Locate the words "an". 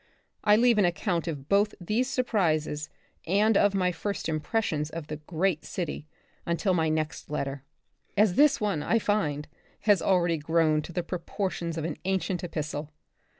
0.79-0.85, 11.85-11.97